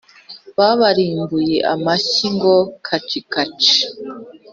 [0.57, 2.53] Babarimbuye amashyi ngo
[2.85, 3.77] kacikaci.